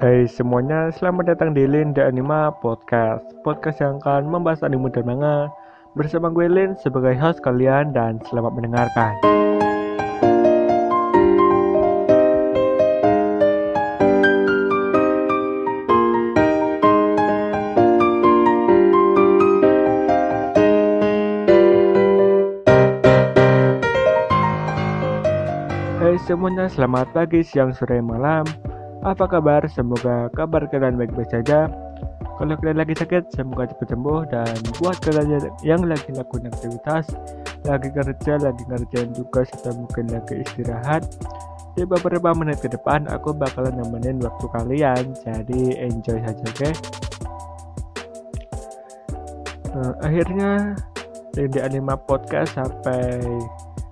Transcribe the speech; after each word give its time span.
Hai 0.00 0.24
semuanya, 0.24 0.88
selamat 0.96 1.36
datang 1.36 1.52
di 1.52 1.68
Linda 1.68 2.08
Anima 2.08 2.48
Podcast. 2.64 3.20
Podcast 3.44 3.84
yang 3.84 4.00
akan 4.00 4.32
membahas 4.32 4.64
anime 4.64 4.88
dan 4.88 5.04
manga. 5.04 5.52
Bersama 5.92 6.32
gue 6.32 6.48
Lin 6.48 6.72
sebagai 6.80 7.12
host 7.20 7.44
kalian 7.44 7.92
dan 7.92 8.16
selamat 8.24 8.56
mendengarkan. 8.56 9.12
Hai 26.00 26.16
semuanya, 26.24 26.72
selamat 26.72 27.12
pagi, 27.12 27.44
siang, 27.44 27.76
sore, 27.76 28.00
malam 28.00 28.48
apa 29.00 29.24
kabar? 29.24 29.64
Semoga 29.72 30.28
kabar 30.36 30.68
kalian 30.68 31.00
baik-baik 31.00 31.32
saja. 31.32 31.72
Kalau 32.36 32.56
kalian 32.56 32.80
lagi 32.80 32.96
sakit, 32.96 33.36
semoga 33.36 33.68
cepat 33.68 33.92
sembuh 33.92 34.20
dan 34.32 34.56
buat 34.80 34.96
kalian 35.04 35.44
yang 35.60 35.84
lagi 35.84 36.08
lakukan 36.12 36.48
aktivitas, 36.48 37.12
lagi 37.68 37.92
kerja, 37.92 38.40
lagi 38.40 38.62
ngerjain 38.64 39.12
tugas 39.12 39.48
atau 39.60 39.76
mungkin 39.76 40.08
lagi 40.08 40.40
istirahat, 40.40 41.04
di 41.76 41.84
beberapa 41.84 42.32
menit 42.32 42.64
ke 42.64 42.72
depan 42.72 43.04
aku 43.12 43.36
bakalan 43.36 43.76
nemenin 43.76 44.24
waktu 44.24 44.46
kalian. 44.56 45.04
Jadi 45.20 45.76
enjoy 45.84 46.16
saja, 46.24 46.44
oke? 46.44 46.56
Okay? 46.56 46.72
Nah, 49.76 49.92
akhirnya 50.00 50.52
di 51.36 51.60
Anima 51.60 51.94
Podcast 51.94 52.56
sampai 52.56 53.20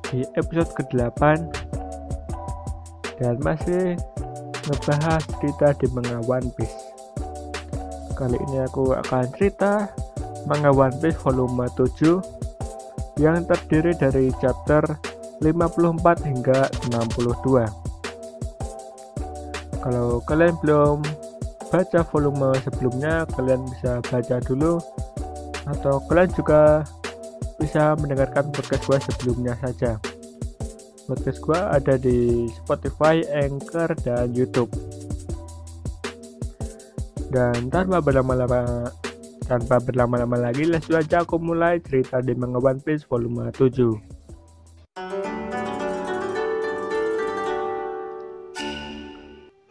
di 0.08 0.24
episode 0.40 0.72
ke-8 0.72 1.20
dan 3.20 3.36
masih 3.44 3.94
ngebahas 4.68 5.24
cerita 5.40 5.72
di 5.80 5.88
One 6.28 6.52
Piece. 6.52 6.76
Kali 8.12 8.36
ini 8.36 8.60
aku 8.60 8.92
akan 8.92 9.24
cerita 9.32 9.88
One 10.48 10.96
Piece 11.00 11.16
volume 11.24 11.64
7 11.72 13.18
yang 13.18 13.48
terdiri 13.48 13.96
dari 13.96 14.28
chapter 14.38 14.84
54 15.40 16.28
hingga 16.28 16.68
62. 16.92 17.64
Kalau 19.80 20.20
kalian 20.28 20.54
belum 20.60 21.00
baca 21.72 22.00
volume 22.12 22.52
sebelumnya, 22.60 23.24
kalian 23.32 23.64
bisa 23.72 24.04
baca 24.04 24.36
dulu 24.44 24.76
atau 25.68 26.00
kalian 26.08 26.30
juga 26.36 26.84
bisa 27.58 27.96
mendengarkan 27.98 28.48
podcast 28.54 28.84
gue 28.86 28.98
sebelumnya 29.10 29.52
saja 29.60 29.98
podcast 31.08 31.40
gue 31.40 31.56
ada 31.56 31.96
di 31.96 32.44
Spotify, 32.52 33.24
Anchor, 33.32 33.96
dan 34.04 34.36
YouTube. 34.36 34.68
Dan 37.32 37.72
tanpa 37.72 38.04
berlama-lama 38.04 38.92
tanpa 39.48 39.80
berlama-lama 39.80 40.36
lagi, 40.36 40.68
langsung 40.68 41.00
aja 41.00 41.24
aku 41.24 41.40
mulai 41.40 41.80
cerita 41.80 42.20
di 42.20 42.36
Manga 42.36 42.60
One 42.60 42.84
Piece 42.84 43.08
volume 43.08 43.48
7. 43.48 43.96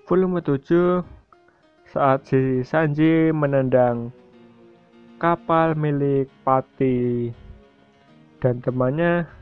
Volume 0.10 0.42
7 0.42 1.06
saat 1.94 2.26
si 2.26 2.66
Sanji 2.66 3.30
menendang 3.30 4.10
kapal 5.22 5.78
milik 5.78 6.34
Pati 6.42 7.30
dan 8.42 8.58
temannya 8.66 9.38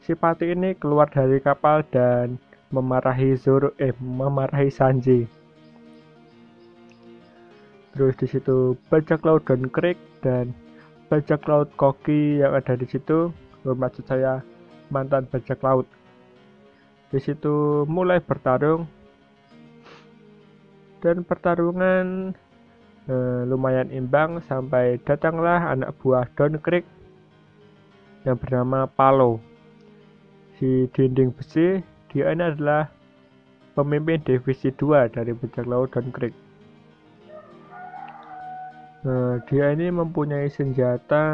si 0.00 0.16
Pati 0.16 0.48
ini 0.48 0.72
keluar 0.80 1.12
dari 1.12 1.40
kapal 1.44 1.84
dan 1.92 2.40
memarahi 2.72 3.36
Zoro 3.36 3.76
eh 3.76 3.92
memarahi 4.00 4.72
Sanji. 4.72 5.28
Terus 7.92 8.14
di 8.16 8.26
situ 8.30 8.78
bajak 8.88 9.20
laut 9.26 9.44
dan 9.44 9.66
Krik 9.68 9.98
dan 10.22 10.54
bajak 11.10 11.42
laut 11.50 11.68
Koki 11.74 12.40
yang 12.40 12.54
ada 12.54 12.78
di 12.78 12.86
situ, 12.86 13.34
maksud 13.66 14.06
saya 14.06 14.40
mantan 14.88 15.26
bajak 15.28 15.58
laut. 15.60 15.84
Di 17.10 17.18
situ 17.18 17.82
mulai 17.90 18.22
bertarung 18.22 18.86
dan 21.02 21.26
pertarungan 21.26 22.30
eh, 23.10 23.42
lumayan 23.50 23.90
imbang 23.90 24.38
sampai 24.46 25.02
datanglah 25.02 25.74
anak 25.74 25.90
buah 25.98 26.30
Don 26.38 26.56
Creek 26.62 26.86
yang 28.22 28.38
bernama 28.38 28.86
Palo 28.86 29.49
di 30.60 30.84
dinding 30.92 31.32
besi 31.32 31.80
dia 32.12 32.28
ini 32.36 32.52
adalah 32.52 32.92
pemimpin 33.72 34.20
divisi 34.20 34.68
2 34.68 35.08
dari 35.08 35.32
bajak 35.32 35.64
laut 35.64 35.88
dan 35.96 36.12
Creek 36.12 36.36
nah, 39.08 39.40
dia 39.48 39.72
ini 39.72 39.88
mempunyai 39.88 40.52
senjata 40.52 41.24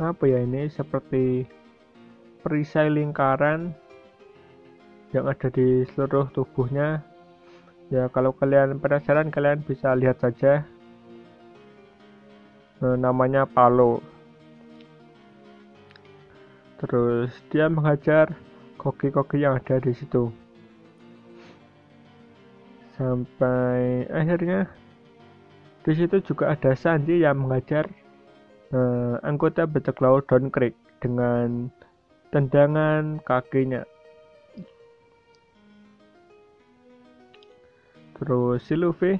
apa 0.00 0.24
ya 0.24 0.40
ini 0.40 0.66
seperti 0.72 1.44
perisai 2.42 2.90
lingkaran 2.90 3.76
yang 5.14 5.30
ada 5.30 5.46
di 5.48 5.86
seluruh 5.94 6.26
tubuhnya. 6.34 7.00
Ya 7.88 8.10
kalau 8.10 8.34
kalian 8.34 8.82
penasaran 8.82 9.30
kalian 9.30 9.62
bisa 9.62 9.94
lihat 9.94 10.18
saja 10.18 10.66
nah, 12.82 12.96
namanya 12.98 13.46
Palo 13.46 14.02
terus 16.84 17.32
dia 17.48 17.72
menghajar 17.72 18.36
koki-koki 18.76 19.40
yang 19.40 19.56
ada 19.56 19.80
di 19.80 19.96
situ. 19.96 20.28
Sampai 23.00 24.04
akhirnya 24.12 24.68
di 25.82 25.92
situ 25.96 26.20
juga 26.20 26.52
ada 26.52 26.76
Sanji 26.76 27.24
yang 27.24 27.42
mengajar 27.48 27.88
uh, 28.76 29.16
anggota 29.24 29.64
bajak 29.64 29.96
laut 30.04 30.28
Don 30.28 30.52
Creek 30.52 30.76
dengan 31.00 31.72
tendangan 32.28 33.24
kakinya. 33.24 33.82
Terus 38.14 38.62
si 38.62 38.78
Luffy 38.78 39.18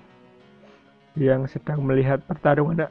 yang 1.18 1.50
sedang 1.50 1.82
melihat 1.82 2.22
pertarungan 2.26 2.90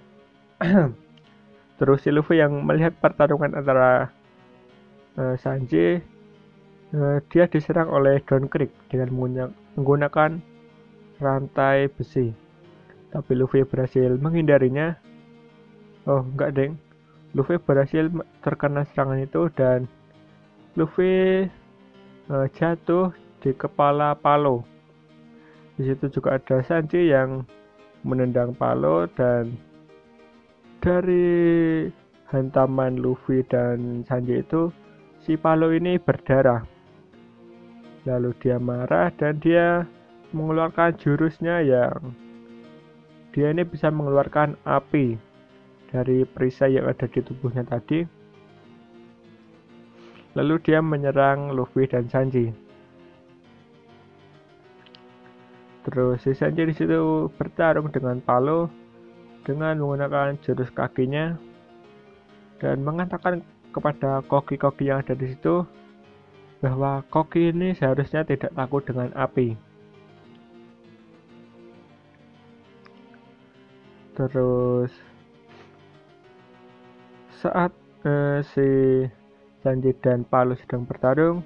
terus 1.80 2.00
si 2.04 2.12
Luffy 2.12 2.40
yang 2.40 2.64
melihat 2.64 2.96
pertarungan 3.00 3.56
antara 3.56 4.12
uh, 5.18 5.35
Sanji 5.38 6.01
uh, 6.94 7.18
dia 7.29 7.46
diserang 7.50 7.90
oleh 7.90 8.22
Don 8.25 8.47
Creek 8.47 8.72
dengan 8.90 9.09
menggunakan 9.75 10.41
rantai 11.22 11.90
besi. 11.94 12.34
Tapi 13.13 13.31
Luffy 13.38 13.62
berhasil 13.62 14.18
menghindarinya. 14.18 14.97
Oh 16.09 16.25
enggak 16.25 16.57
deng. 16.57 16.74
Luffy 17.34 17.57
berhasil 17.57 18.09
terkena 18.46 18.85
serangan 18.94 19.22
itu 19.22 19.50
dan 19.53 19.90
Luffy 20.74 21.45
uh, 22.30 22.47
jatuh 22.53 23.13
di 23.41 23.53
kepala 23.53 24.18
Palo. 24.18 24.66
Di 25.78 25.90
situ 25.90 26.09
juga 26.09 26.38
ada 26.38 26.62
Sanji 26.62 27.09
yang 27.09 27.45
menendang 28.06 28.53
Palo 28.53 29.09
dan 29.18 29.57
dari 30.84 31.88
hantaman 32.30 33.00
Luffy 33.00 33.41
dan 33.47 34.03
Sanji 34.06 34.41
itu 34.44 34.69
si 35.24 35.40
Palo 35.40 35.72
ini 35.72 35.96
berdarah. 35.96 36.68
Lalu 38.04 38.36
dia 38.44 38.60
marah 38.60 39.08
dan 39.16 39.40
dia 39.40 39.88
mengeluarkan 40.36 41.00
jurusnya 41.00 41.64
yang 41.64 42.12
dia 43.32 43.56
ini 43.56 43.64
bisa 43.64 43.88
mengeluarkan 43.88 44.60
api 44.68 45.16
dari 45.88 46.28
perisai 46.28 46.76
yang 46.76 46.92
ada 46.92 47.08
di 47.08 47.24
tubuhnya 47.24 47.64
tadi. 47.64 48.04
Lalu 50.36 50.56
dia 50.60 50.84
menyerang 50.84 51.56
Luffy 51.56 51.88
dan 51.88 52.12
Sanji. 52.12 52.52
Terus 55.88 56.19
si 56.19 56.36
Sanji 56.36 56.68
di 56.68 56.76
situ 56.76 57.31
bertarung 57.40 57.88
dengan 57.94 58.19
Palo 58.19 58.68
dengan 59.48 59.80
menggunakan 59.80 60.36
jurus 60.44 60.72
kakinya 60.72 61.36
dan 62.60 62.80
mengatakan 62.84 63.44
kepada 63.74 64.22
koki-koki 64.30 64.94
yang 64.94 65.02
ada 65.02 65.18
di 65.18 65.34
situ 65.34 65.66
bahwa 66.62 67.02
koki 67.10 67.50
ini 67.52 67.74
seharusnya 67.74 68.24
tidak 68.24 68.54
takut 68.54 68.86
dengan 68.86 69.10
api. 69.18 69.58
Terus 74.14 74.94
saat 77.42 77.74
eh, 78.06 78.40
si 78.54 78.68
Sanji 79.66 79.92
dan 80.00 80.24
Palu 80.24 80.54
sedang 80.56 80.86
bertarung, 80.86 81.42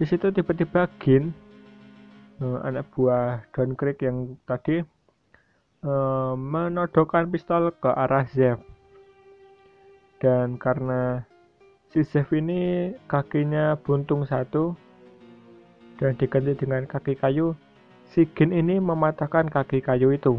di 0.00 0.08
situ 0.08 0.32
tiba-tiba 0.32 0.88
Gin, 0.98 1.36
eh, 2.40 2.58
anak 2.64 2.88
buah 2.96 3.44
Don 3.52 3.76
Creek 3.76 4.00
yang 4.02 4.40
tadi 4.48 4.80
eh, 5.84 6.34
menodongkan 6.34 7.28
pistol 7.28 7.70
ke 7.76 7.92
arah 7.92 8.24
Zef 8.32 8.69
dan 10.20 10.60
karena 10.60 11.24
si 11.90 12.04
Zev 12.04 12.28
ini 12.36 12.92
kakinya 13.08 13.74
buntung 13.80 14.28
satu 14.28 14.76
dan 15.96 16.14
diganti 16.20 16.54
dengan 16.54 16.84
kaki 16.84 17.16
kayu 17.16 17.56
si 18.12 18.28
Gin 18.36 18.52
ini 18.52 18.76
mematahkan 18.78 19.48
kaki 19.48 19.80
kayu 19.80 20.12
itu 20.14 20.38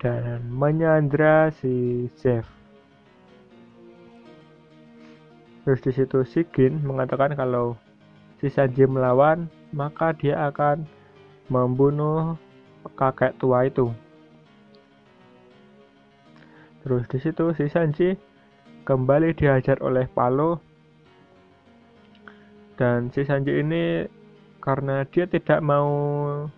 dan 0.00 0.48
menyandra 0.48 1.52
si 1.60 2.08
Jeff. 2.16 2.48
Terus 5.60 5.80
di 5.84 5.92
situ 5.92 6.24
si 6.24 6.40
Gin 6.56 6.80
mengatakan 6.80 7.36
kalau 7.36 7.76
si 8.40 8.48
Sanji 8.48 8.88
melawan, 8.88 9.46
maka 9.76 10.16
dia 10.16 10.48
akan 10.48 10.88
membunuh 11.52 12.40
kakek 12.96 13.36
tua 13.36 13.68
itu. 13.68 13.92
Terus 16.80 17.04
di 17.12 17.18
situ 17.20 17.52
si 17.52 17.68
Sanji 17.68 18.16
kembali 18.88 19.36
dihajar 19.36 19.76
oleh 19.84 20.08
Palo 20.08 20.56
dan 22.80 23.12
si 23.12 23.20
Sanji 23.28 23.60
ini 23.60 24.08
karena 24.64 25.04
dia 25.08 25.28
tidak 25.28 25.60
mau 25.60 25.88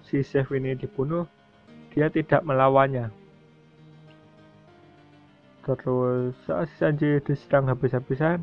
si 0.07 0.23
Chef 0.23 0.51
ini 0.55 0.79
dibunuh, 0.79 1.27
dia 1.91 2.07
tidak 2.11 2.47
melawannya. 2.47 3.11
Terus 5.63 6.35
saat 6.47 6.71
si 6.71 6.77
Sanji 6.79 7.11
diserang 7.23 7.67
habis-habisan, 7.71 8.43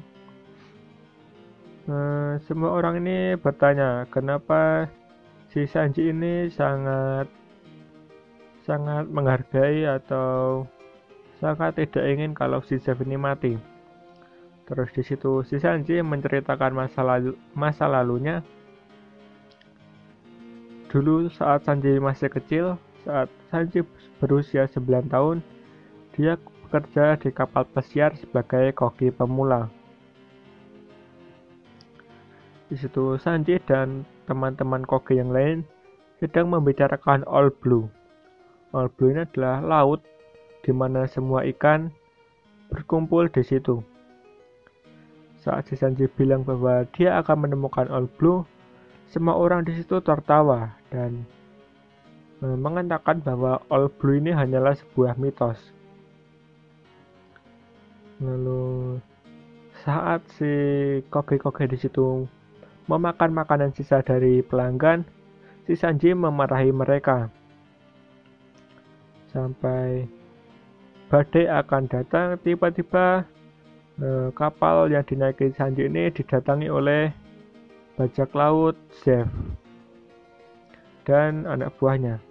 eh, 1.87 2.33
semua 2.47 2.75
orang 2.75 2.99
ini 3.03 3.39
bertanya 3.39 4.07
kenapa 4.11 4.91
si 5.51 5.63
Sanji 5.63 6.11
ini 6.11 6.51
sangat 6.51 7.27
sangat 8.67 9.07
menghargai 9.07 9.87
atau 9.87 10.63
sangat 11.39 11.79
tidak 11.79 12.05
ingin 12.05 12.31
kalau 12.35 12.59
si 12.61 12.77
Chef 12.79 12.99
ini 13.01 13.15
mati. 13.15 13.55
Terus 14.69 14.93
di 14.93 15.01
situ 15.01 15.41
si 15.47 15.57
Sanji 15.57 15.97
menceritakan 16.03 16.71
masa 16.77 17.01
lalu 17.01 17.33
masa 17.57 17.89
lalunya 17.89 18.45
Dulu 20.89 21.29
saat 21.29 21.69
Sanji 21.69 22.01
masih 22.01 22.33
kecil, 22.33 22.73
saat 23.05 23.29
Sanji 23.53 23.85
berusia 24.17 24.65
9 24.65 25.05
tahun, 25.05 25.45
dia 26.17 26.33
bekerja 26.65 27.13
di 27.21 27.29
kapal 27.29 27.61
pesiar 27.69 28.17
sebagai 28.17 28.73
koki 28.73 29.13
pemula. 29.13 29.69
Di 32.65 32.73
situ 32.73 33.21
Sanji 33.21 33.61
dan 33.69 34.01
teman-teman 34.25 34.81
koki 34.81 35.21
yang 35.21 35.29
lain 35.29 35.61
sedang 36.17 36.49
membicarakan 36.49 37.21
All 37.29 37.53
Blue. 37.53 37.85
All 38.73 38.89
Blue 38.89 39.13
ini 39.13 39.29
adalah 39.29 39.61
laut 39.61 40.01
di 40.63 40.71
mana 40.75 41.07
semua 41.07 41.47
ikan 41.49 41.91
berkumpul 42.69 43.27
di 43.31 43.41
situ. 43.41 43.81
Saat 45.39 45.71
si 45.71 45.79
Sanji 45.79 46.05
bilang 46.11 46.43
bahwa 46.43 46.83
dia 46.93 47.15
akan 47.23 47.47
menemukan 47.47 47.87
All 47.87 48.11
Blue, 48.19 48.43
semua 49.09 49.39
orang 49.39 49.63
di 49.63 49.73
situ 49.73 49.97
tertawa 50.03 50.75
dan 50.91 51.23
mengatakan 52.43 53.23
bahwa 53.23 53.63
All 53.71 53.87
Blue 53.87 54.19
ini 54.19 54.35
hanyalah 54.35 54.75
sebuah 54.75 55.15
mitos. 55.15 55.59
Lalu 58.19 58.99
saat 59.87 60.27
si 60.35 60.51
koge-koge 61.07 61.71
di 61.71 61.79
situ 61.79 62.27
memakan 62.91 63.31
makanan 63.31 63.71
sisa 63.71 64.03
dari 64.03 64.43
pelanggan, 64.43 65.07
si 65.63 65.79
Sanji 65.79 66.11
memarahi 66.11 66.75
mereka. 66.75 67.31
Sampai 69.31 70.18
badai 71.09 71.49
akan 71.49 71.83
datang, 71.89 72.37
tiba-tiba 72.45 73.25
eh, 73.97 74.29
kapal 74.37 74.87
yang 74.93 75.03
dinaiki 75.03 75.51
Sanji 75.57 75.89
ini 75.89 76.13
didatangi 76.13 76.69
oleh 76.69 77.09
bajak 77.99 78.31
laut 78.31 78.79
Chef 79.03 79.27
dan 81.09 81.49
anak 81.49 81.75
buahnya. 81.75 82.21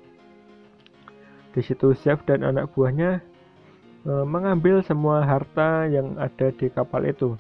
Di 1.53 1.61
situ 1.61 1.93
Chef 1.99 2.23
dan 2.25 2.41
anak 2.41 2.73
buahnya 2.73 3.21
e, 4.07 4.13
mengambil 4.23 4.79
semua 4.87 5.27
harta 5.27 5.85
yang 5.91 6.15
ada 6.17 6.55
di 6.55 6.71
kapal 6.71 7.03
itu, 7.05 7.35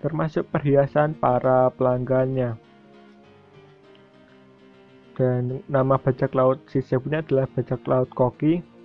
termasuk 0.00 0.48
perhiasan 0.48 1.12
para 1.14 1.68
pelanggannya. 1.76 2.56
Dan 5.14 5.60
nama 5.68 6.00
bajak 6.00 6.34
laut 6.34 6.62
si 6.72 6.82
Chef 6.82 7.04
ini 7.04 7.20
adalah 7.20 7.46
bajak 7.52 7.84
laut 7.86 8.10
Koki. 8.16 8.77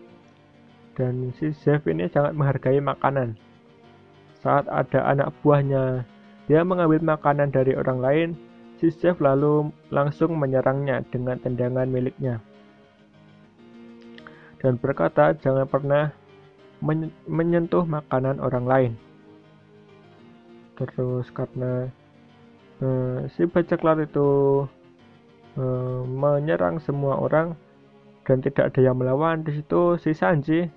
Dan 0.93 1.33
si 1.37 1.49
Chef 1.57 1.81
ini 1.89 2.05
sangat 2.09 2.37
menghargai 2.37 2.77
makanan. 2.77 3.33
Saat 4.43 4.69
ada 4.69 5.09
anak 5.09 5.33
buahnya, 5.41 6.05
dia 6.45 6.61
mengambil 6.61 7.01
makanan 7.01 7.49
dari 7.49 7.73
orang 7.73 7.99
lain 8.03 8.29
Si 8.83 8.91
chef 8.91 9.15
lalu 9.23 9.71
langsung 9.95 10.35
menyerangnya 10.35 11.07
dengan 11.07 11.39
tendangan 11.39 11.87
miliknya 11.87 12.43
dan 14.63 14.79
berkata 14.79 15.35
jangan 15.43 15.67
pernah 15.67 16.15
menyentuh 17.27 17.83
makanan 17.83 18.39
orang 18.39 18.65
lain. 18.65 18.91
Terus 20.79 21.27
karena 21.35 21.91
uh, 22.79 23.27
si 23.35 23.43
bajak 23.43 23.83
laut 23.83 24.07
itu 24.07 24.29
uh, 25.59 26.01
menyerang 26.07 26.79
semua 26.79 27.19
orang 27.19 27.59
dan 28.23 28.39
tidak 28.39 28.71
ada 28.71 28.79
yang 28.79 28.95
melawan, 28.95 29.43
di 29.43 29.59
situ 29.59 29.99
si 29.99 30.15
Sanji 30.15 30.71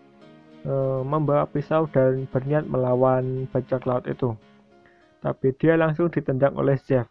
uh, 0.66 1.00
membawa 1.06 1.46
pisau 1.46 1.86
dan 1.88 2.26
berniat 2.28 2.66
melawan 2.66 3.46
bajak 3.54 3.86
laut 3.86 4.04
itu. 4.10 4.34
Tapi 5.22 5.54
dia 5.56 5.78
langsung 5.80 6.10
ditendang 6.12 6.58
oleh 6.58 6.76
chef. 6.82 7.06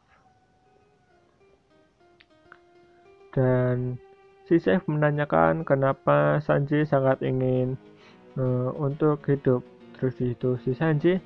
dan 3.36 4.00
si 4.48 4.58
chef 4.64 4.88
menanyakan 4.88 5.68
kenapa 5.68 6.40
Sanji 6.40 6.88
sangat 6.88 7.20
ingin 7.20 7.76
uh, 8.40 8.72
untuk 8.80 9.20
hidup. 9.28 9.62
Terus 10.00 10.16
itu 10.24 10.56
si 10.64 10.72
Sanji 10.72 11.20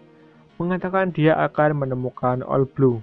mengatakan 0.58 1.14
dia 1.14 1.38
akan 1.38 1.86
menemukan 1.86 2.42
All 2.42 2.66
Blue. 2.66 3.00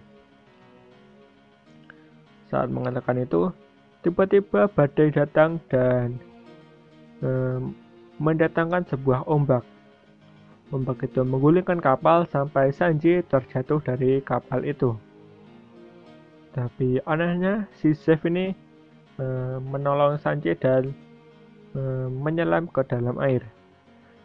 Saat 2.50 2.70
mengatakan 2.70 3.23
itu, 3.23 3.50
tiba-tiba 4.02 4.70
badai 4.70 5.11
datang 5.11 5.58
dan 5.70 6.19
um, 7.23 7.75
mendatangkan 8.18 8.86
sebuah 8.88 9.28
ombak. 9.28 9.62
Ombak 10.74 11.06
itu 11.06 11.22
menggulingkan 11.22 11.78
kapal 11.78 12.26
sampai 12.26 12.74
Sanji 12.74 13.22
terjatuh 13.26 13.78
dari 13.80 14.18
kapal 14.24 14.66
itu. 14.66 14.98
Tapi 16.56 16.98
anehnya 17.04 17.68
si 17.76 17.92
chef 17.92 18.24
ini 18.26 18.66
Eh, 19.16 19.58
menolong 19.64 20.20
Sanji 20.20 20.52
dan 20.61 20.92
uh, 21.73 22.04
menyelam 22.12 22.68
ke 22.68 22.85
dalam 22.85 23.16
air. 23.16 23.40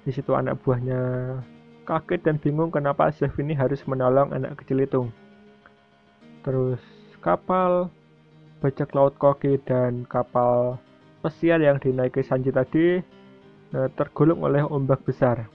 Di 0.03 0.12
situ 0.12 0.36
anak 0.36 0.60
buahnya 0.67 1.00
kaget 1.88 2.27
dan 2.27 2.36
bingung 2.36 2.75
kenapa 2.75 3.07
chef 3.15 3.31
ini 3.39 3.55
harus 3.55 3.79
menolong 3.88 4.36
anak 4.36 4.60
kecil 4.60 4.83
itu. 4.83 5.01
Terus 6.43 6.83
kapal 7.24 7.88
bajak 8.60 8.91
laut 8.91 9.15
koki 9.15 9.63
dan 9.63 10.03
kapal 10.12 10.75
pesiar 11.24 11.63
yang 11.63 11.79
dinaiki 11.79 12.19
Sanji 12.27 12.51
tadi 12.51 13.00
tergulung 13.72 14.44
oleh 14.44 14.63
ombak 14.68 15.04
besar. 15.08 15.48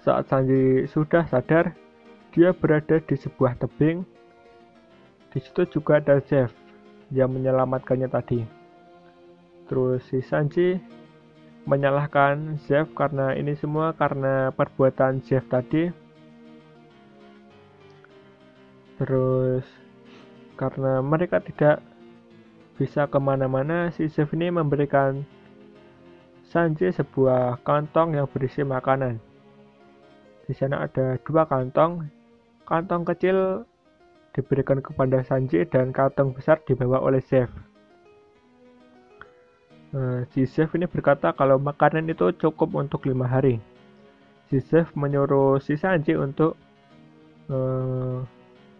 Saat 0.00 0.32
Sanji 0.32 0.88
sudah 0.88 1.28
sadar, 1.28 1.76
dia 2.32 2.56
berada 2.56 2.96
di 3.04 3.16
sebuah 3.20 3.60
tebing. 3.60 4.00
Di 5.30 5.38
situ 5.38 5.68
juga 5.68 6.00
ada 6.00 6.18
Jeff 6.24 6.50
yang 7.12 7.36
menyelamatkannya 7.36 8.08
tadi. 8.08 8.40
Terus 9.68 10.02
si 10.08 10.24
Sanji 10.24 10.80
menyalahkan 11.68 12.56
Jeff 12.64 12.88
karena 12.96 13.36
ini 13.36 13.52
semua 13.54 13.92
karena 13.92 14.48
perbuatan 14.56 15.20
Jeff 15.22 15.44
tadi. 15.52 15.92
Terus 18.96 19.68
karena 20.56 21.04
mereka 21.04 21.44
tidak 21.44 21.84
bisa 22.80 23.04
ke 23.04 23.20
mana-mana, 23.20 23.92
si 23.92 24.08
Jeff 24.08 24.32
ini 24.32 24.48
memberikan 24.48 25.20
Sanji 26.50 26.90
sebuah 26.90 27.62
kantong 27.62 28.18
yang 28.18 28.26
berisi 28.26 28.66
makanan. 28.66 29.22
Di 30.50 30.52
sana 30.58 30.82
ada 30.82 31.14
dua 31.22 31.46
kantong. 31.46 32.10
Kantong 32.66 33.06
kecil 33.06 33.62
diberikan 34.34 34.82
kepada 34.82 35.22
Sanji 35.22 35.62
dan 35.70 35.94
kantong 35.94 36.34
besar 36.34 36.58
dibawa 36.66 36.98
oleh 36.98 37.22
chef. 37.22 37.46
Nah, 39.94 40.26
si 40.34 40.42
chef 40.42 40.74
ini 40.74 40.90
berkata 40.90 41.30
kalau 41.30 41.54
makanan 41.62 42.10
itu 42.10 42.34
cukup 42.34 42.74
untuk 42.74 43.06
lima 43.06 43.30
hari. 43.30 43.62
Si 44.50 44.58
chef 44.58 44.90
menyuruh 44.98 45.62
si 45.62 45.78
Sanji 45.78 46.18
untuk 46.18 46.58
uh, 47.46 48.26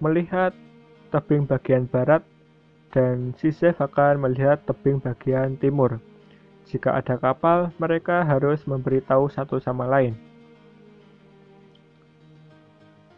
melihat 0.03 0.50
tebing 1.15 1.47
bagian 1.47 1.87
barat 1.87 2.27
dan 2.91 3.31
si 3.39 3.55
chef 3.55 3.79
akan 3.79 4.27
melihat 4.27 4.59
tebing 4.67 4.99
bagian 4.99 5.55
timur. 5.55 6.03
Jika 6.71 6.95
ada 6.95 7.19
kapal, 7.19 7.75
mereka 7.83 8.23
harus 8.23 8.62
memberitahu 8.62 9.27
satu 9.27 9.59
sama 9.59 9.91
lain. 9.91 10.15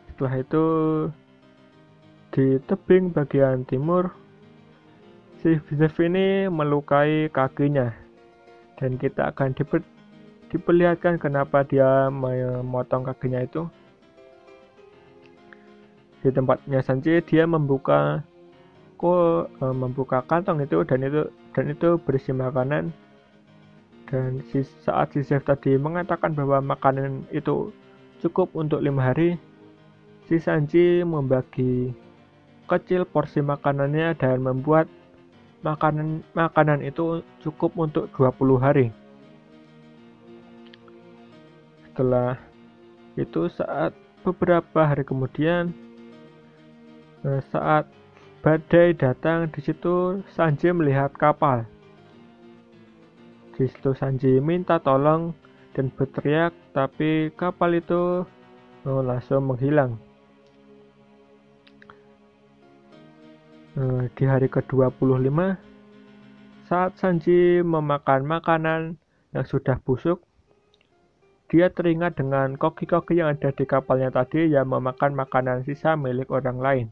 Setelah 0.08 0.40
itu, 0.40 0.64
di 2.32 2.56
tebing 2.64 3.12
bagian 3.12 3.68
timur, 3.68 4.08
si 5.44 5.60
Zev 5.76 5.92
ini 6.00 6.48
melukai 6.48 7.28
kakinya. 7.28 7.92
Dan 8.80 8.96
kita 8.96 9.28
akan 9.36 9.52
diper, 9.52 9.84
diperlihatkan 10.48 11.20
kenapa 11.20 11.60
dia 11.68 12.08
memotong 12.08 13.04
kakinya 13.04 13.44
itu. 13.44 13.68
Di 16.24 16.32
tempatnya 16.32 16.80
Sanji 16.80 17.20
dia 17.20 17.44
membuka 17.44 18.24
kok 18.96 19.50
e, 19.58 19.66
membuka 19.74 20.22
kantong 20.24 20.62
itu 20.62 20.86
dan 20.86 21.02
itu 21.02 21.26
dan 21.50 21.66
itu 21.74 21.98
berisi 21.98 22.30
makanan 22.30 22.94
dan 24.12 24.44
saat 24.84 25.16
si 25.16 25.24
chef 25.24 25.40
tadi 25.48 25.80
mengatakan 25.80 26.36
bahwa 26.36 26.76
makanan 26.76 27.24
itu 27.32 27.72
cukup 28.20 28.52
untuk 28.52 28.84
lima 28.84 29.08
hari 29.08 29.40
si 30.28 30.36
Sanji 30.36 31.00
membagi 31.00 31.96
kecil 32.68 33.08
porsi 33.08 33.40
makanannya 33.40 34.12
dan 34.20 34.44
membuat 34.44 34.84
makanan 35.64 36.20
makanan 36.36 36.84
itu 36.84 37.24
cukup 37.40 37.72
untuk 37.80 38.12
20 38.12 38.60
hari 38.60 38.92
setelah 41.88 42.36
itu 43.16 43.48
saat 43.48 43.96
beberapa 44.20 44.84
hari 44.84 45.08
kemudian 45.08 45.72
Nah, 47.22 47.38
saat 47.54 47.86
badai 48.42 48.98
datang 48.98 49.46
di 49.54 49.62
situ 49.62 50.26
Sanji 50.34 50.74
melihat 50.74 51.14
kapal. 51.14 51.62
Di 53.52 53.68
situ 53.68 53.92
Sanji 53.92 54.40
minta 54.40 54.80
tolong 54.80 55.36
dan 55.76 55.92
berteriak, 55.92 56.52
tapi 56.72 57.28
kapal 57.36 57.76
itu 57.76 58.24
oh, 58.88 59.02
langsung 59.04 59.48
menghilang. 59.48 60.00
Nah, 63.72 64.04
di 64.12 64.24
hari 64.28 64.52
ke-25, 64.52 65.32
saat 66.68 66.92
Sanji 67.00 67.64
memakan 67.64 68.28
makanan 68.28 69.00
yang 69.32 69.46
sudah 69.48 69.80
busuk, 69.80 70.20
dia 71.52 71.68
teringat 71.68 72.16
dengan 72.16 72.56
koki-koki 72.56 73.20
yang 73.20 73.36
ada 73.36 73.52
di 73.52 73.64
kapalnya 73.68 74.08
tadi 74.08 74.48
yang 74.48 74.72
memakan 74.72 75.12
makanan 75.12 75.64
sisa 75.68 75.96
milik 75.96 76.32
orang 76.32 76.56
lain. 76.60 76.86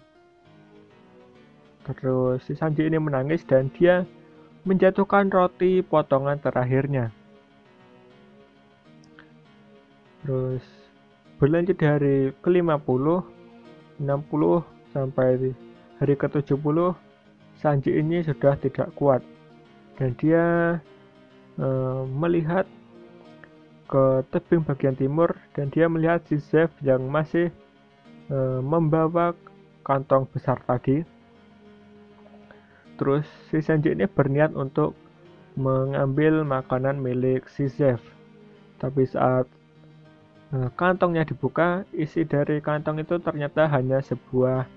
Terus 1.88 2.44
si 2.44 2.52
Sanji 2.52 2.84
ini 2.84 3.00
menangis 3.00 3.40
dan 3.48 3.72
dia 3.72 4.04
menjatuhkan 4.64 5.32
roti 5.32 5.80
potongan 5.80 6.36
terakhirnya. 6.40 7.08
Terus 10.20 10.64
berlanjut 11.40 11.76
di 11.80 11.86
hari 11.88 12.16
ke-50, 12.44 13.06
60 14.00 14.04
sampai 14.92 15.56
hari 16.00 16.14
ke-70 16.16 16.78
Sanji 17.60 17.92
ini 17.92 18.24
sudah 18.24 18.56
tidak 18.56 18.88
kuat 18.96 19.20
dan 20.00 20.16
dia 20.16 20.80
e, 21.60 21.68
melihat 22.08 22.64
ke 23.84 24.24
tebing 24.32 24.64
bagian 24.64 24.96
timur 24.96 25.36
dan 25.52 25.68
dia 25.68 25.84
melihat 25.84 26.24
si 26.24 26.40
Zev 26.40 26.72
yang 26.80 27.04
masih 27.12 27.52
e, 28.32 28.38
membawa 28.64 29.36
kantong 29.84 30.24
besar 30.32 30.56
tadi 30.64 31.04
Terus 33.00 33.24
si 33.48 33.64
Sanji 33.64 33.96
ini 33.96 34.04
berniat 34.04 34.52
untuk 34.52 34.92
mengambil 35.56 36.44
makanan 36.44 37.00
milik 37.00 37.48
si 37.48 37.64
Zev. 37.72 37.96
Tapi 38.76 39.08
saat 39.08 39.48
uh, 40.52 40.68
kantongnya 40.76 41.24
dibuka, 41.24 41.88
isi 41.96 42.28
dari 42.28 42.60
kantong 42.60 43.00
itu 43.00 43.16
ternyata 43.16 43.64
hanya 43.72 44.04
sebuah 44.04 44.68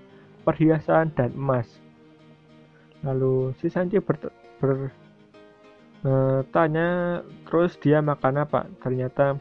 perhiasan 0.48 1.12
dan 1.12 1.36
emas. 1.36 1.68
Lalu 3.04 3.52
si 3.60 3.68
Sanji 3.68 4.00
ber, 4.00 4.16
ber 4.56 4.88
uh, 6.08 6.40
tanya 6.48 7.20
terus 7.44 7.76
dia 7.76 8.00
makan 8.00 8.40
apa? 8.40 8.64
Ternyata 8.80 9.36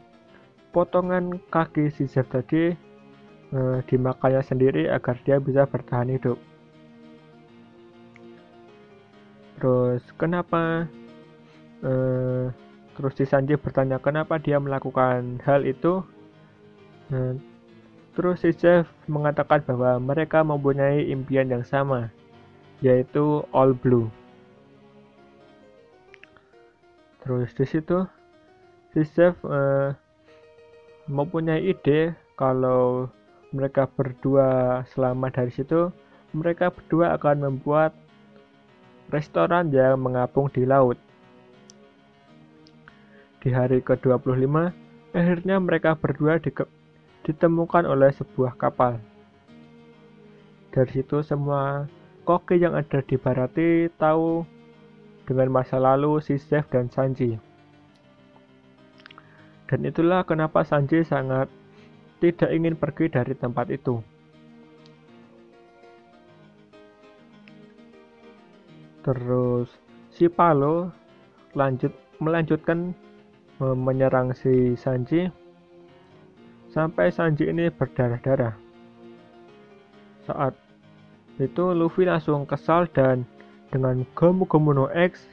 potongan 0.75 1.39
kaki 1.47 1.87
si 1.87 2.03
Zev 2.11 2.27
tadi 2.27 2.75
uh, 3.55 3.79
dimakannya 3.87 4.43
sendiri 4.43 4.91
agar 4.91 5.15
dia 5.23 5.39
bisa 5.39 5.63
bertahan 5.63 6.11
hidup. 6.11 6.35
Terus 9.63 10.03
kenapa 10.19 10.91
uh, 11.87 12.51
terus 12.99 13.15
si 13.15 13.23
Sanji 13.23 13.55
bertanya 13.55 13.95
kenapa 13.95 14.35
dia 14.35 14.59
melakukan 14.59 15.39
hal 15.47 15.63
itu? 15.63 16.03
Uh, 17.07 17.39
terus 18.11 18.43
si 18.43 18.51
Chef 18.51 18.91
mengatakan 19.07 19.63
bahwa 19.63 20.03
mereka 20.03 20.43
mempunyai 20.43 21.07
impian 21.07 21.47
yang 21.47 21.63
sama 21.63 22.11
yaitu 22.83 23.47
All 23.55 23.71
Blue. 23.71 24.11
Terus 27.23 27.55
di 27.55 27.63
situ 27.63 28.03
si 28.91 29.07
Chef 29.15 29.39
uh, 29.47 29.95
mempunyai 31.07 31.71
ide 31.71 32.11
kalau 32.35 33.07
mereka 33.55 33.87
berdua 33.87 34.83
selama 34.91 35.31
dari 35.31 35.55
situ 35.55 35.87
mereka 36.35 36.67
berdua 36.67 37.15
akan 37.15 37.47
membuat 37.47 37.95
restoran 39.13 39.69
yang 39.69 40.01
mengapung 40.01 40.49
di 40.49 40.65
laut. 40.65 40.97
Di 43.45 43.53
hari 43.53 43.85
ke-25, 43.85 44.49
akhirnya 45.13 45.61
mereka 45.61 45.93
berdua 45.93 46.41
ditemukan 47.21 47.85
oleh 47.85 48.09
sebuah 48.09 48.57
kapal. 48.57 48.97
Dari 50.73 50.89
situ 50.89 51.21
semua 51.21 51.85
koki 52.25 52.57
yang 52.57 52.73
ada 52.73 53.05
di 53.05 53.13
Barati 53.13 53.93
tahu 54.01 54.41
dengan 55.29 55.61
masa 55.61 55.77
lalu 55.77 56.17
si 56.17 56.41
Chef 56.41 56.65
dan 56.73 56.89
Sanji. 56.89 57.37
Dan 59.69 59.85
itulah 59.85 60.25
kenapa 60.25 60.65
Sanji 60.65 61.05
sangat 61.05 61.45
tidak 62.17 62.49
ingin 62.49 62.73
pergi 62.73 63.11
dari 63.13 63.37
tempat 63.37 63.69
itu. 63.69 64.01
Terus 69.03 69.67
si 70.09 70.31
Palo 70.31 70.89
lanjut 71.53 71.91
melanjutkan 72.23 72.95
menyerang 73.59 74.33
si 74.33 74.73
Sanji 74.79 75.27
sampai 76.73 77.13
Sanji 77.13 77.47
ini 77.47 77.69
berdarah-darah. 77.69 78.57
Saat 80.25 80.57
itu 81.37 81.75
Luffy 81.75 82.09
langsung 82.09 82.49
kesal 82.49 82.89
dan 82.89 83.27
dengan 83.69 84.05
Gomu 84.17 84.45
Gomu 84.49 84.73
no 84.73 84.85
X 84.89 85.25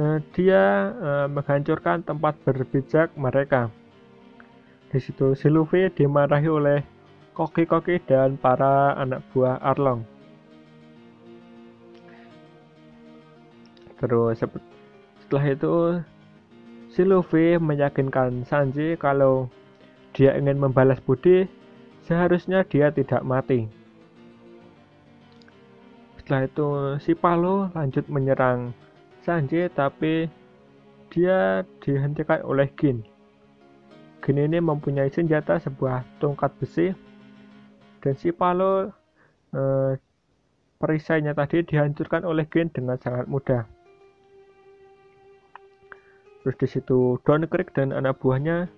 eh, 0.00 0.18
dia 0.36 0.92
eh, 0.92 1.26
menghancurkan 1.28 2.04
tempat 2.04 2.36
berbijak 2.44 3.12
mereka. 3.16 3.72
Di 4.92 4.98
situ 5.00 5.36
si 5.36 5.48
Luffy 5.52 5.88
dimarahi 5.92 6.48
oleh 6.48 6.80
koki-koki 7.36 8.00
dan 8.08 8.40
para 8.40 8.96
anak 8.96 9.20
buah 9.32 9.60
Arlong. 9.60 10.15
Terus 13.96 14.44
setelah 15.24 15.44
itu 15.48 15.74
si 16.92 17.02
Luffy 17.04 17.56
meyakinkan 17.56 18.44
Sanji 18.44 18.96
kalau 19.00 19.48
dia 20.16 20.32
ingin 20.36 20.56
membalas 20.56 21.00
budi, 21.04 21.44
seharusnya 22.08 22.64
dia 22.64 22.88
tidak 22.88 23.20
mati. 23.20 23.68
Setelah 26.20 26.42
itu 26.48 26.68
si 27.04 27.12
Palo 27.12 27.68
lanjut 27.76 28.08
menyerang 28.08 28.72
Sanji 29.22 29.68
tapi 29.72 30.26
dia 31.12 31.62
dihentikan 31.84 32.42
oleh 32.42 32.66
Gin. 32.80 33.04
Gin 34.24 34.38
ini 34.40 34.58
mempunyai 34.58 35.12
senjata 35.12 35.60
sebuah 35.62 36.02
tongkat 36.18 36.50
besi 36.58 36.90
dan 38.02 38.14
si 38.18 38.34
Palo 38.34 38.90
eh, 39.54 39.92
perisainya 40.82 41.32
tadi 41.32 41.62
dihancurkan 41.62 42.26
oleh 42.26 42.48
Gin 42.50 42.72
dengan 42.74 42.98
sangat 42.98 43.28
mudah. 43.30 43.75
Terus 46.46 46.62
di 46.62 46.68
situ 46.78 47.18
Don 47.26 47.42
Creek 47.50 47.74
dan 47.74 47.90
anak 47.90 48.22
buahnya 48.22 48.70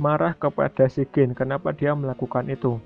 marah 0.00 0.32
kepada 0.32 0.88
si 0.88 1.04
Gin 1.12 1.36
kenapa 1.36 1.68
dia 1.68 1.92
melakukan 1.92 2.48
itu. 2.48 2.80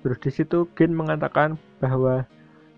Terus 0.00 0.16
di 0.24 0.32
situ 0.32 0.64
Gin 0.72 0.96
mengatakan 0.96 1.60
bahwa 1.76 2.24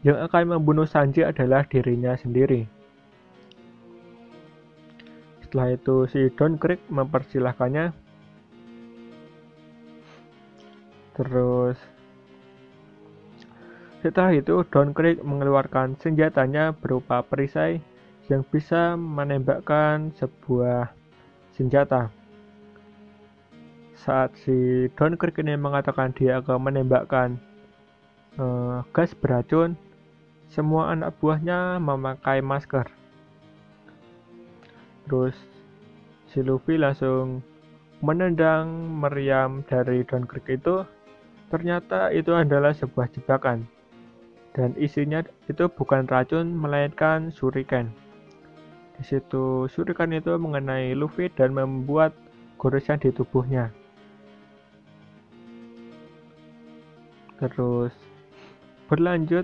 yang 0.03 0.19
akan 0.27 0.59
membunuh 0.59 0.91
Sanji 0.91 1.23
adalah 1.23 1.63
dirinya 1.63 2.19
sendiri. 2.19 2.67
Setelah 5.47 5.79
itu 5.79 6.11
si 6.11 6.27
Don 6.35 6.59
Creek 6.59 6.83
mempersilahkannya. 6.91 7.95
Terus 11.15 11.79
setelah 14.03 14.35
itu 14.35 14.67
Don 14.67 14.91
Creek 14.91 15.23
mengeluarkan 15.23 15.95
senjatanya 16.03 16.75
berupa 16.75 17.23
perisai 17.23 17.92
yang 18.31 18.47
bisa 18.47 18.95
menembakkan 18.95 20.15
sebuah 20.15 20.95
senjata. 21.57 22.13
Saat 23.99 24.35
si 24.43 24.87
Don 24.99 25.15
Kirk 25.15 25.39
ini 25.43 25.55
mengatakan 25.55 26.11
dia 26.15 26.43
akan 26.43 26.71
menembakkan 26.71 27.39
uh, 28.39 28.83
gas 28.95 29.15
beracun, 29.15 29.79
semua 30.51 30.95
anak 30.95 31.15
buahnya 31.19 31.79
memakai 31.79 32.43
masker. 32.43 32.87
Terus 35.07 35.35
si 36.31 36.43
Luffy 36.43 36.79
langsung 36.79 37.43
menendang 38.03 38.67
meriam 38.99 39.63
dari 39.67 40.03
Don 40.07 40.27
Creek 40.27 40.59
itu. 40.59 40.83
Ternyata 41.51 42.11
itu 42.11 42.33
adalah 42.33 42.73
sebuah 42.73 43.13
jebakan. 43.13 43.69
Dan 44.53 44.77
isinya 44.77 45.25
itu 45.49 45.69
bukan 45.69 46.05
racun 46.09 46.53
melainkan 46.53 47.33
shuriken. 47.33 47.93
Di 49.03 49.19
situ. 49.19 49.67
Shuriken 49.67 50.15
itu 50.15 50.31
mengenai 50.39 50.95
Luffy 50.95 51.27
dan 51.35 51.59
membuat 51.59 52.15
goresan 52.55 53.03
di 53.03 53.11
tubuhnya. 53.11 53.75
Terus 57.43 57.91
berlanjut 58.87 59.43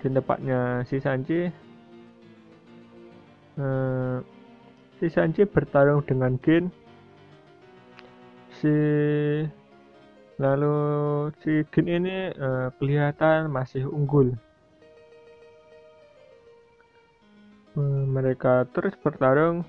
di 0.00 0.08
tempatnya 0.08 0.88
si 0.88 0.96
Sanji. 1.04 1.52
Uh, 3.60 4.24
si 4.96 5.12
Sanji 5.12 5.44
bertarung 5.44 6.00
dengan 6.08 6.40
Gin. 6.40 6.72
Si 8.56 8.72
lalu 10.40 10.76
si 11.44 11.60
Gin 11.68 11.92
ini 11.92 12.32
uh, 12.40 12.72
kelihatan 12.80 13.52
masih 13.52 13.84
unggul 13.84 14.32
mereka 17.80 18.68
terus 18.74 18.92
bertarung 19.00 19.64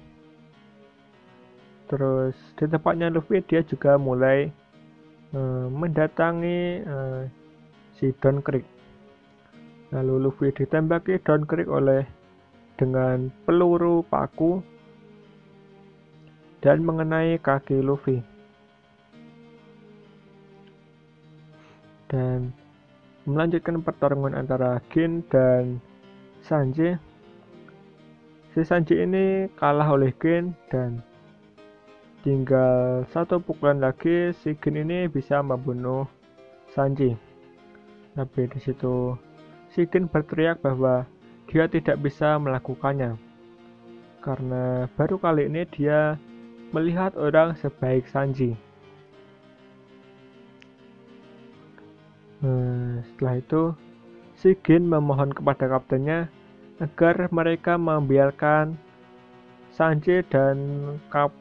terus 1.87 2.35
di 2.59 2.65
tempatnya 2.67 3.11
Luffy 3.13 3.39
dia 3.45 3.63
juga 3.63 3.95
mulai 3.95 4.51
uh, 5.31 5.67
mendatangi 5.71 6.83
uh, 6.83 7.21
si 7.95 8.11
Don 8.19 8.43
Creek 8.43 8.73
Lalu 9.93 10.25
Luffy 10.25 10.49
ditembaki 10.49 11.21
Don 11.21 11.45
Creek 11.45 11.69
oleh 11.69 12.01
dengan 12.81 13.29
peluru 13.45 14.01
paku 14.01 14.57
dan 16.65 16.81
mengenai 16.81 17.37
kaki 17.37 17.77
Luffy. 17.77 18.17
Dan 22.09 22.49
melanjutkan 23.29 23.85
pertarungan 23.85 24.33
antara 24.33 24.81
Gin 24.89 25.21
dan 25.29 25.77
Sanji. 26.41 26.97
Si 28.53 28.61
Sanji 28.61 29.01
ini 29.01 29.49
kalah 29.57 29.89
oleh 29.97 30.13
Gin 30.21 30.53
dan 30.69 31.01
tinggal 32.21 33.01
satu 33.09 33.41
pukulan 33.41 33.81
lagi 33.81 34.29
si 34.45 34.53
Gin 34.61 34.77
ini 34.77 35.09
bisa 35.09 35.41
membunuh 35.41 36.05
Sanji. 36.69 37.17
Tapi 38.13 38.45
di 38.45 38.59
situ 38.61 39.17
Sidin 39.73 40.05
berteriak 40.05 40.61
bahwa 40.61 41.09
dia 41.49 41.65
tidak 41.65 41.97
bisa 42.05 42.37
melakukannya 42.37 43.17
karena 44.23 44.87
baru 44.95 45.19
kali 45.19 45.51
ini 45.51 45.67
dia 45.67 46.15
melihat 46.71 47.17
orang 47.19 47.57
sebaik 47.59 48.07
Sanji. 48.07 48.55
Nah, 52.39 53.03
setelah 53.03 53.35
itu, 53.39 53.63
Sigin 54.39 54.87
memohon 54.87 55.31
kepada 55.31 55.67
kaptennya 55.67 56.31
agar 56.81 57.29
mereka 57.29 57.77
membiarkan 57.77 58.77
Sanji 59.73 60.21
dan 60.29 60.57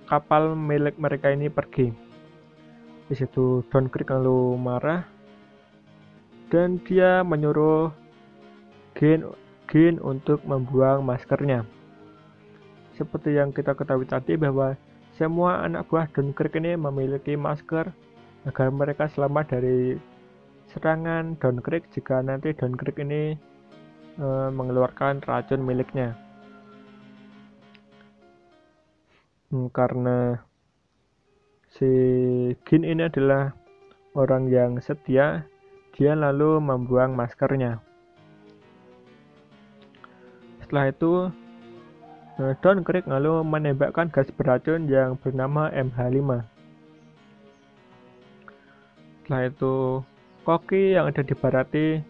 kapal 0.09 0.57
milik 0.57 0.97
mereka 0.97 1.29
ini 1.37 1.53
pergi. 1.53 1.93
Di 3.05 3.13
situ 3.13 3.61
Don 3.69 3.93
Creek 3.93 4.09
lalu 4.09 4.57
marah 4.57 5.05
dan 6.49 6.81
dia 6.89 7.21
menyuruh 7.21 7.93
Gin, 8.97 9.29
Gin 9.69 10.01
untuk 10.01 10.41
membuang 10.49 11.05
maskernya. 11.05 11.69
Seperti 12.97 13.37
yang 13.37 13.53
kita 13.53 13.77
ketahui 13.77 14.09
tadi 14.09 14.37
bahwa 14.41 14.81
semua 15.21 15.61
anak 15.61 15.93
buah 15.93 16.09
Dunkirk 16.09 16.57
ini 16.57 16.73
memiliki 16.73 17.37
masker 17.37 17.93
agar 18.49 18.69
mereka 18.73 19.13
selamat 19.13 19.61
dari 19.61 20.01
serangan 20.73 21.37
Dunkirk 21.37 21.93
jika 21.93 22.25
nanti 22.25 22.57
Dunkirk 22.57 22.97
ini 22.97 23.37
e, 24.17 24.27
mengeluarkan 24.53 25.23
racun 25.25 25.65
miliknya. 25.65 26.17
Hmm, 29.53 29.69
karena 29.69 30.41
si 31.77 31.89
Gin 32.65 32.89
ini 32.89 33.05
adalah 33.05 33.53
orang 34.17 34.49
yang 34.49 34.81
setia, 34.81 35.45
dia 35.93 36.13
lalu 36.17 36.57
membuang 36.57 37.13
maskernya. 37.13 37.81
Setelah 40.65 40.89
itu, 40.89 41.13
eh, 42.41 42.57
Don 42.65 42.81
Creek 42.81 43.05
lalu 43.05 43.45
menembakkan 43.45 44.09
gas 44.09 44.33
beracun 44.33 44.89
yang 44.89 45.21
bernama 45.21 45.69
MH5. 45.69 46.49
Setelah 49.21 49.43
itu, 49.53 49.77
Koki 50.49 50.97
yang 50.97 51.13
ada 51.13 51.21
di 51.21 51.37
Barati 51.37 52.01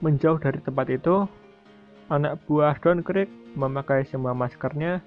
menjauh 0.00 0.40
dari 0.40 0.64
tempat 0.64 0.88
itu. 0.88 1.28
Anak 2.06 2.38
buah 2.46 2.78
Don 2.78 3.02
Creek 3.02 3.26
memakai 3.58 4.06
semua 4.06 4.30
maskernya. 4.30 5.02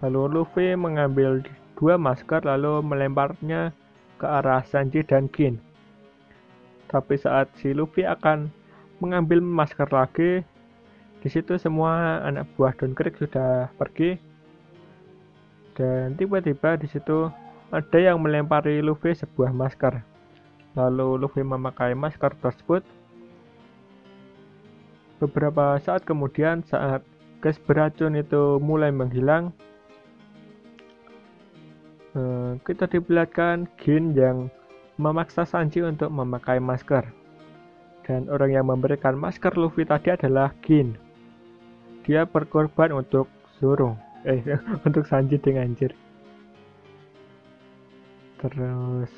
Lalu 0.00 0.40
Luffy 0.40 0.72
mengambil 0.72 1.44
dua 1.76 2.00
masker 2.00 2.40
lalu 2.48 2.80
melemparnya 2.80 3.76
ke 4.16 4.24
arah 4.24 4.64
Sanji 4.64 5.04
dan 5.04 5.28
Gin. 5.36 5.60
Tapi 6.88 7.20
saat 7.20 7.52
si 7.60 7.76
Luffy 7.76 8.08
akan 8.08 8.48
mengambil 9.04 9.44
masker 9.44 9.84
lagi, 9.92 10.40
di 11.20 11.28
situ 11.28 11.60
semua 11.60 12.24
anak 12.24 12.48
buah 12.56 12.72
Don 12.72 12.96
Creek 12.96 13.20
sudah 13.20 13.68
pergi. 13.76 14.16
Dan 15.76 16.16
tiba-tiba 16.16 16.80
di 16.80 16.88
situ 16.88 17.28
ada 17.68 17.98
yang 18.00 18.16
melempari 18.16 18.80
Luffy 18.80 19.12
sebuah 19.12 19.52
masker. 19.52 20.00
Lalu 20.72 21.20
Luffy 21.20 21.44
memakai 21.44 21.92
masker 21.92 22.32
tersebut. 22.40 22.80
Beberapa 25.20 25.76
saat 25.84 26.08
kemudian 26.08 26.64
saat 26.64 27.04
gas 27.44 27.60
beracun 27.60 28.16
itu 28.16 28.56
mulai 28.58 28.88
menghilang, 28.88 29.52
eh, 32.16 32.56
kita 32.64 32.88
diperlihatkan 32.88 33.68
Gin 33.76 34.16
yang 34.16 34.48
memaksa 34.96 35.44
Sanji 35.44 35.84
untuk 35.84 36.08
memakai 36.08 36.56
masker. 36.56 37.04
Dan 38.08 38.32
orang 38.32 38.56
yang 38.56 38.66
memberikan 38.66 39.14
masker 39.14 39.54
Luffy 39.54 39.84
tadi 39.84 40.10
adalah 40.10 40.56
Gin 40.64 41.10
dia 42.04 42.24
berkorban 42.24 42.90
untuk 42.90 43.28
Zoro 43.60 43.96
eh 44.24 44.40
untuk 44.86 45.04
Sanji 45.06 45.38
dengan 45.38 45.70
anjir. 45.70 45.92
Terus 48.40 49.10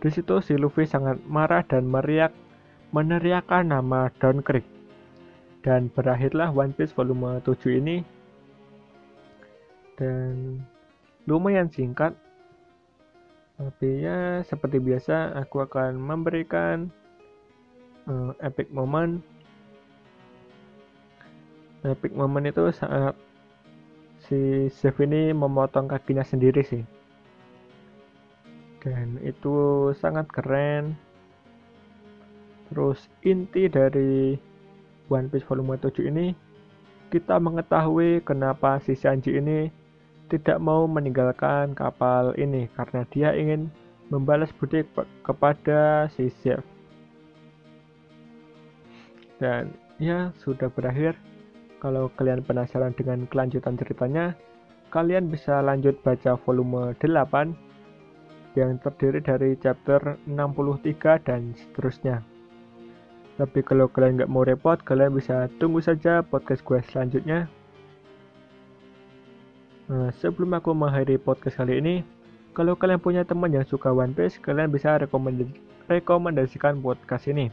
di 0.00 0.08
situ 0.10 0.34
si 0.42 0.58
Luffy 0.58 0.84
sangat 0.84 1.22
marah 1.24 1.62
dan 1.62 1.86
meriak 1.86 2.34
meneriakkan 2.90 3.70
nama 3.70 4.10
Don 4.18 4.42
Creek 4.42 4.79
dan 5.60 5.92
berakhirlah 5.92 6.48
One 6.52 6.72
Piece 6.72 6.96
volume 6.96 7.40
7 7.44 7.80
ini. 7.80 8.00
Dan 10.00 10.64
lumayan 11.28 11.68
singkat. 11.68 12.16
Tapi 13.60 14.08
ya 14.08 14.40
seperti 14.40 14.80
biasa 14.80 15.36
aku 15.36 15.60
akan 15.60 16.00
memberikan 16.00 16.88
uh, 18.08 18.32
epic 18.40 18.72
moment. 18.72 19.20
Epic 21.84 22.16
moment 22.16 22.48
itu 22.48 22.72
saat 22.72 23.12
si 24.24 24.68
Chef 24.72 24.96
ini 25.04 25.36
memotong 25.36 25.92
kakinya 25.92 26.24
sendiri 26.24 26.64
sih. 26.64 26.84
Dan 28.80 29.20
itu 29.20 29.92
sangat 30.00 30.24
keren. 30.32 30.96
Terus 32.72 33.12
inti 33.20 33.68
dari 33.68 34.40
One 35.10 35.26
Piece 35.28 35.44
volume 35.44 35.76
7 35.76 36.06
ini 36.06 36.32
kita 37.10 37.42
mengetahui 37.42 38.22
kenapa 38.22 38.78
si 38.80 38.94
Sanji 38.94 39.34
ini 39.34 39.66
tidak 40.30 40.62
mau 40.62 40.86
meninggalkan 40.86 41.74
kapal 41.74 42.38
ini 42.38 42.70
karena 42.78 43.02
dia 43.10 43.34
ingin 43.34 43.66
membalas 44.14 44.54
budi 44.54 44.86
kepada 45.26 46.06
si 46.14 46.30
Chef 46.40 46.62
dan 49.42 49.74
ya 49.98 50.30
sudah 50.38 50.70
berakhir 50.70 51.18
kalau 51.80 52.12
kalian 52.12 52.44
penasaran 52.44 52.92
dengan 52.92 53.24
kelanjutan 53.24 53.72
ceritanya, 53.80 54.36
kalian 54.92 55.32
bisa 55.32 55.64
lanjut 55.64 55.96
baca 56.04 56.36
volume 56.44 56.92
8 57.00 57.56
yang 58.52 58.76
terdiri 58.84 59.24
dari 59.24 59.56
chapter 59.56 60.20
63 60.28 61.24
dan 61.24 61.56
seterusnya. 61.56 62.20
Tapi 63.40 63.64
kalau 63.64 63.88
kalian 63.88 64.20
nggak 64.20 64.28
mau 64.28 64.44
repot, 64.44 64.76
kalian 64.84 65.16
bisa 65.16 65.48
tunggu 65.56 65.80
saja 65.80 66.20
podcast 66.20 66.60
gue 66.60 66.76
selanjutnya. 66.92 67.48
Nah, 69.88 70.12
sebelum 70.20 70.52
aku 70.60 70.76
mengakhiri 70.76 71.16
podcast 71.16 71.56
kali 71.56 71.80
ini, 71.80 72.04
kalau 72.52 72.76
kalian 72.76 73.00
punya 73.00 73.24
teman 73.24 73.48
yang 73.48 73.64
suka 73.64 73.88
One 73.88 74.12
Piece, 74.12 74.36
kalian 74.36 74.68
bisa 74.68 75.00
rekomendasikan 75.88 76.84
podcast 76.84 77.32
ini. 77.32 77.48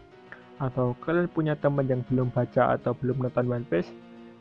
atau 0.57 0.97
kalian 1.05 1.29
punya 1.29 1.53
teman 1.53 1.85
yang 1.85 2.01
belum 2.09 2.33
baca 2.33 2.73
atau 2.73 2.97
belum 2.97 3.29
nonton 3.29 3.45
One 3.45 3.65
Piece, 3.69 3.93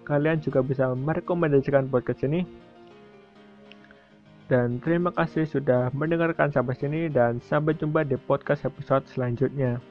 kalian 0.09 0.41
juga 0.41 0.65
bisa 0.65 0.89
merekomendasikan 0.97 1.93
podcast 1.93 2.25
ini. 2.25 2.49
Dan 4.47 4.79
terima 4.79 5.11
kasih 5.11 5.45
sudah 5.45 5.91
mendengarkan 5.93 6.55
sampai 6.55 6.79
sini 6.79 7.11
dan 7.11 7.43
sampai 7.43 7.75
jumpa 7.75 8.07
di 8.07 8.17
podcast 8.17 8.65
episode 8.65 9.05
selanjutnya. 9.11 9.83